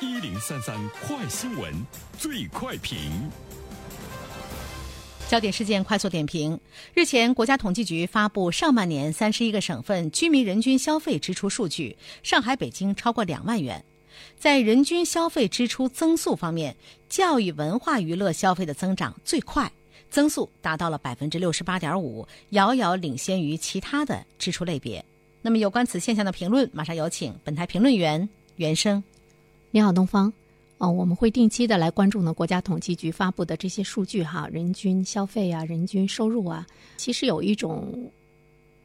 [0.00, 1.74] 一零三三快新闻，
[2.16, 3.10] 最快评。
[5.28, 6.60] 焦点事件快速点评：
[6.94, 13.84] 日前，国家统计局发布上半年三十一个省份居民人均消费支出数据，上海、北京超过两万元。
[14.38, 16.76] 在人均消费支出增速方面，
[17.08, 19.68] 教育、文化娱乐消费的增长最快，
[20.08, 25.04] 增速达到了百分之六十八点五，遥遥领先于其他的支出类别。
[25.42, 29.02] 那么，有关此现象的评论，马上有请本台评论员袁生。
[29.70, 30.32] 你好，东方。
[30.78, 38.10] 哦，我们会定期的来关注呢国家统计局发布的这些数据哈，人均消费啊，人均收入啊，其实有一种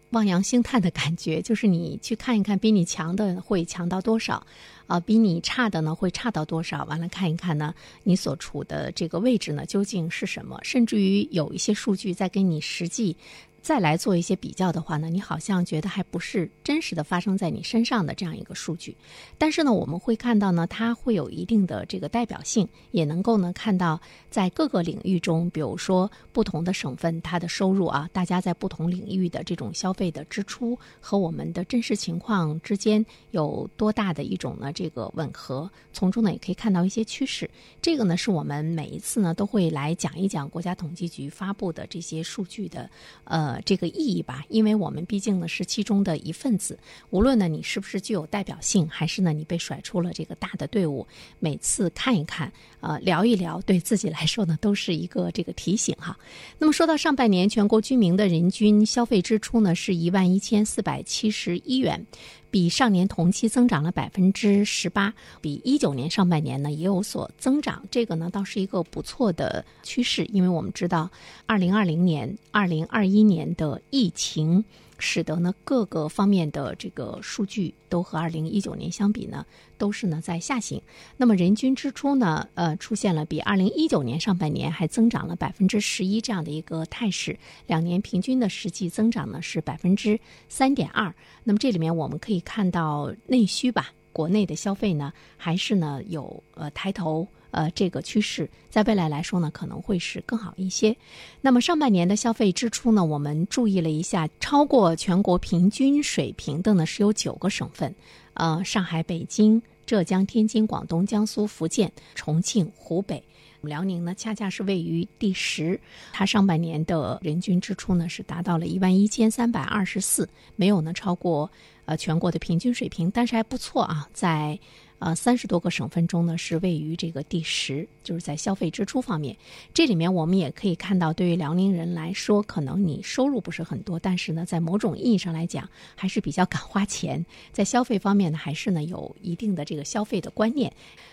[0.10, 4.46] 望洋兴叹的感觉， 就是你去看一看，比你强的会强到多少，
[4.88, 6.84] 啊，比你差的呢会差到多少？
[6.86, 10.60] 完了看一看呢，你所处的这个位置呢究竟是什么？
[10.64, 13.16] 甚至于有一些数据在跟你实际。
[13.64, 18.94] 再来做一些比较的话呢，你好像觉得还不是真实的发生在你身上的这样一个数据，
[19.38, 37.50] 但是呢，我们会看到呢，它会有一定的这个代表性，也能够呢看到在各个领域中，比如说不同的省份它的收入啊，大家在不同领域的这种消费的支出和我们的真实情况之间有多大的一种呢这个吻合，从中呢也可以看到一些趋势。
[37.82, 42.90] 这个呢是我们每一次呢都会来讲一讲国家统计局发布的这些数据的，
[43.24, 43.53] 呃。
[43.62, 46.78] 这个意义吧，因为我们毕竟呢是其中的一份子，
[47.10, 51.08] 无论呢你是不是具有代表性，还是呢你被甩出了这个大的队伍，
[51.40, 52.52] 每次看一看，
[52.82, 56.18] 呃，聊一聊，对自己来说呢都是一个这个提醒哈。
[56.60, 62.06] 那么说到上半年全国居民的人均消费支出呢是一万一千四百七十一元。
[62.54, 71.10] 比上年同期增长了百分之十八，比一九年上半年呢也有所增长，这个呢倒是一个不错的趋势，因为我们知道，
[71.48, 74.64] 二零二零年、二零二一年的疫情。
[74.98, 79.46] 使得呢各个方面的这个数据都和二零一九年相比呢，
[79.78, 80.82] 都是呢在下行。
[81.18, 87.38] 那么人均支出呢，呃，出现了比二零一九年上半年还增长了百分之十一这样的一个态势。
[87.68, 91.14] 两年平均的实际增长呢是百分之三点二。
[91.44, 97.28] 那么这里面我们可以看到内需吧，国内的消费呢还是呢有呃抬头。
[97.54, 100.98] 呃，这个趋势在未来来说呢，可能会是更好一些。
[101.40, 107.94] 那么上半年的消费支出呢，我们注意了一下，超过全国平均水平的呢是有九个省份，
[108.34, 113.24] 呃，上海、北京、浙江、天津、广东、江苏、福建、重庆、湖北。
[113.62, 115.80] 辽宁呢，恰恰是位于第十，
[116.12, 121.50] 它上半年的人均支出呢是达到了一万一千三百二十四，没有呢超过
[121.86, 124.60] 呃全国的平均水平，但是还不错啊，在。
[125.04, 129.36] 呃，三十多个省份中呢，是位于这个第十，就是在消费支出方面。
[129.74, 140.72] 这里面我们也可以看到，对于辽宁人来说，可能你收入不是很多，但是呢，在某种意义上来讲，还是比较 敢花钱，在消费方面呢，还是呢有一定的这个消费的观念。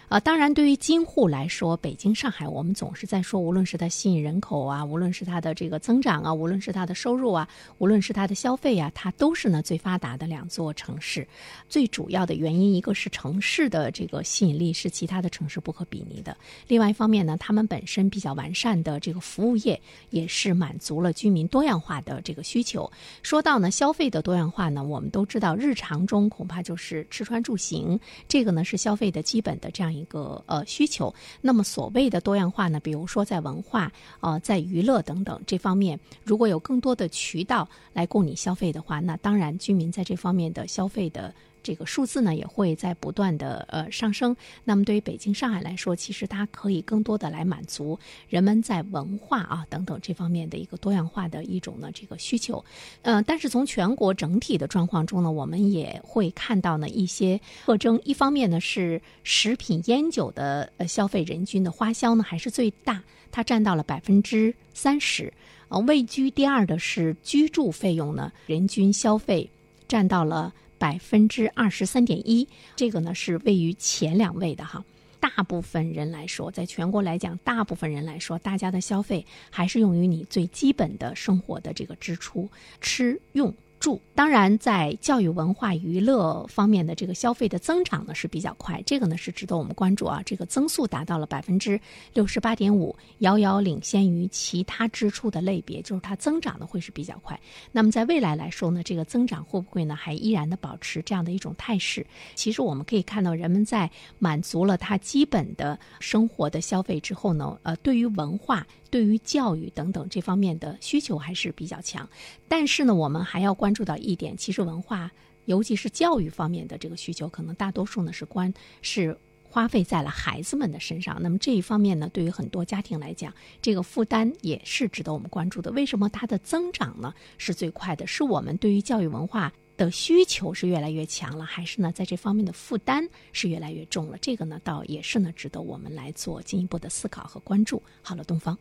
[0.08, 11.26] 啊，当然，对于京沪来说，北京、上海，我们总是在说，无论是它吸引人口啊，无论是它的这个增长啊，无论是它的收入啊，无论是它的消费啊，它都是呢最发达的两座城市。
[11.68, 16.32] 最主要的原因，一个是城市的呃这个吸引力是其他的城市不可比拟的；
[16.66, 19.80] 另外一方面呢，他们本身比较完善的这个服务业，
[20.10, 22.90] 也是满足了居民多样化的这个需求。
[23.22, 29.90] 说到呢消费的多样化呢，我们都知道，日常中恐怕就是吃穿住行，这个呢是消费的基本的这样。
[29.90, 41.34] 一个呃需求，那么所谓的多样化呢，比如说在文化、呃在娱乐等等这方面，如果有更多的渠道来供你消费的话，那当然居民在这方面的消费的。
[41.70, 44.36] 这个数字呢也会在不断的呃上升。
[44.64, 47.96] 那么对于北京、上海来说，其实它可以更多的来满足
[48.28, 52.64] 人们在文化啊等等这方面的一个多样化的一种呢这个需求。
[53.02, 58.00] 呃，但是从全国整体的状况中呢，我们也会看到呢一些特征。
[58.04, 65.32] 一方面呢是食品烟酒的呃消费人均的花销呢还是最大，它占到了百分之三十。
[65.68, 69.48] 呃，位居第二的是居住费用呢，人均消费
[69.86, 70.52] 占到了。
[70.80, 74.82] 百分之二十三点一，这个呢是位于前两位的哈。
[75.20, 82.50] 大部分人来说，在全国来讲，大部分人来说，大家的消费还是用于你最基本的生活的这个支出，
[82.80, 83.54] 吃用。
[83.80, 90.22] 住当然，在教育、文化、娱乐方面的这个消费的增长呢是比较快，这个呢是值得我们关注啊。
[90.24, 91.80] 这个增速达到了百分之
[92.12, 97.40] 六十八点五，遥遥领先于其他支出的类别，就是它增长的会是比较快。
[97.72, 102.06] 那么在未来来说呢，这个增长会不会呢还依然的保持这样的一种态势？
[102.34, 108.66] 其实我们可以看到，人们在满足了他基本的生活的消费之后呢，呃，对于文化。
[108.90, 112.08] 对于教育等等这方面的需求还是比较强，
[112.48, 115.10] 但是呢，我们还要关注到一点，其实文化，
[115.44, 118.52] 尤其是教育方面的这个需求，可能大多数呢是关
[118.82, 121.20] 是花费在了孩子们的身上。
[121.22, 123.32] 那么这一方面呢，对于很多家庭来讲，
[123.62, 125.70] 这个负担也是值得我们关注的。
[125.72, 128.06] 为什么它的增长呢是最快的？
[128.06, 134.18] 是我们对于教育文化的需求是越来越强了，还是呢在这方面的负担是越来越重了？
[134.18, 137.82] 这个呢，倒也是呢值得我们来做进一步的思考和关注。
[138.02, 138.56] 好了，东方，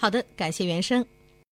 [0.00, 1.04] 好的，感谢原声。